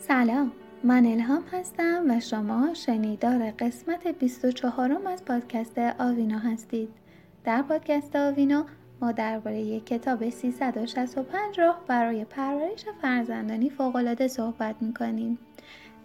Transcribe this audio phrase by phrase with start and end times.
[0.00, 0.52] سلام
[0.84, 6.88] من الهام هستم و شما شنیدار قسمت 24 از پادکست آوینا هستید.
[7.44, 8.64] در پادکست آوینا
[9.00, 15.38] ما درباره یک کتاب 365 راه برای پرورش فرزندانی فوقالعاده صحبت می‌کنیم.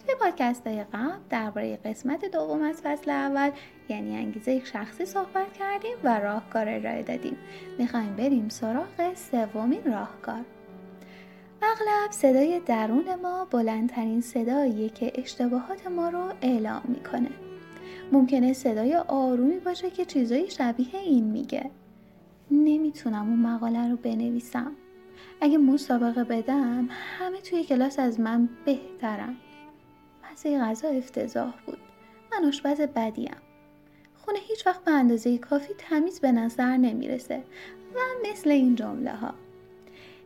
[0.06, 3.52] توی پادکست های قبل درباره قسمت دوم از فصل اول
[3.90, 7.38] یعنی انگیزه شخصی صحبت کردیم و راهکار ارائه دادیم.
[7.80, 10.46] می‌خوایم بریم سراغ سومین راهکار.
[11.64, 17.30] اغلب صدای درون ما بلندترین صداییه که اشتباهات ما رو اعلام می‌کنه.
[18.12, 21.70] ممکنه صدای آرومی باشه که چیزایی شبیه این میگه.
[22.52, 24.72] نمی‌تونم اون مقاله رو بنویسم.
[25.42, 29.36] اگه مسابقه بدم همه توی کلاس از من بهترم
[30.32, 31.78] مزه غذا افتضاح بود.
[32.32, 33.36] من آشپز بدیم.
[34.16, 37.44] خونه هیچ وقت به اندازه کافی تمیز به نظر نمی‌رسه
[37.96, 39.34] و مثل این جمله ها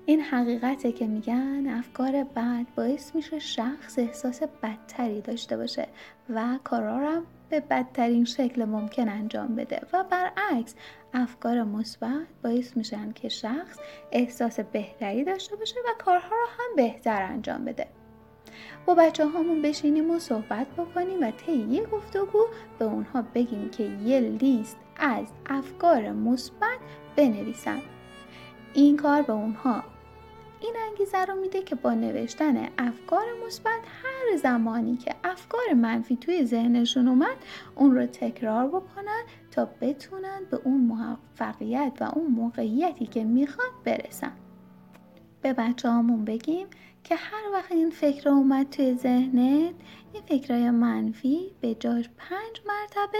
[0.10, 5.88] این حقیقته که میگن افکار بد باعث میشه شخص احساس بدتری داشته باشه
[6.30, 9.82] و کارارم به بدترین شکل ممکن انجام بده.
[9.94, 10.76] و برعکس
[11.14, 13.80] افکار مثبت باعث میشن که شخص
[14.12, 17.88] احساس بهتری داشته باشه و کارها رو هم بهتر انجام بده.
[18.86, 22.48] با بچه هامون بشینیم و صحبت بکنیم و طی یه گفتگو
[22.80, 26.80] به اونها بگیم که یه لیست از افکار مثبت
[27.16, 27.82] بنویسن.
[28.74, 29.84] این کار به اونها
[30.62, 36.46] این انگیزه رو میده که با نوشتن افکار مثبت هر زمانی که افکار منفی توی
[36.46, 37.38] ذهنشون اومد
[37.76, 44.32] اون رو تکرار بکنن تا بتونن به اون موفقیت و اون موقعیتی که می‌خوان برسن.
[45.42, 46.68] به بچه همون بگیم
[47.04, 49.76] که هر وقت این فکر اومد توی ذهنت
[50.14, 53.20] این فکرهای منفی به جاش پنج مرتبه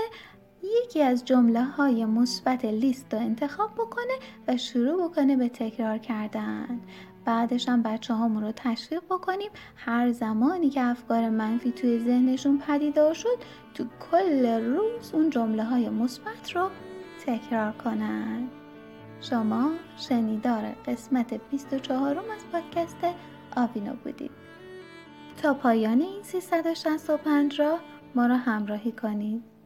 [0.64, 4.14] یکی از جمله های مثبت لیست رو انتخاب بکنه
[4.48, 6.80] و شروع بکنه به تکرار کردن.
[7.28, 9.50] بعدش هم بچه هامون رو تشویق بکنیم.
[9.76, 13.38] هر زمانی که افکار منفی توی ذهنشون پدیدار شد
[13.74, 16.70] تو کل روز اون جمله های مثبت رو
[17.26, 18.48] تکرار کنن.
[19.22, 23.06] شما شنیدار قسمت 24 از پادکست
[23.56, 24.32] آوینا بودید.
[25.42, 27.80] تا پایان این 365 را
[28.16, 29.57] ما را همراهی کنید.